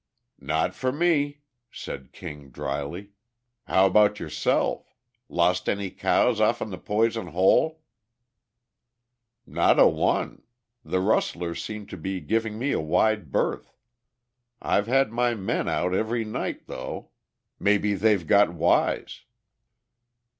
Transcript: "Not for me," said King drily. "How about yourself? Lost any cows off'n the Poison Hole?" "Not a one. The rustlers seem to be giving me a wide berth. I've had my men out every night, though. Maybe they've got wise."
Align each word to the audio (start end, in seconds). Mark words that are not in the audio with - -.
"Not 0.39 0.73
for 0.73 0.91
me," 0.91 1.41
said 1.69 2.11
King 2.11 2.49
drily. 2.49 3.11
"How 3.65 3.85
about 3.85 4.19
yourself? 4.19 4.95
Lost 5.29 5.69
any 5.69 5.91
cows 5.91 6.41
off'n 6.41 6.71
the 6.71 6.79
Poison 6.79 7.27
Hole?" 7.27 7.83
"Not 9.45 9.77
a 9.77 9.85
one. 9.85 10.41
The 10.83 11.01
rustlers 11.01 11.63
seem 11.63 11.85
to 11.85 11.97
be 11.97 12.19
giving 12.19 12.57
me 12.57 12.71
a 12.71 12.79
wide 12.81 13.31
berth. 13.31 13.71
I've 14.59 14.87
had 14.87 15.11
my 15.11 15.35
men 15.35 15.69
out 15.69 15.93
every 15.93 16.25
night, 16.25 16.65
though. 16.65 17.11
Maybe 17.59 17.93
they've 17.93 18.25
got 18.25 18.51
wise." 18.51 19.21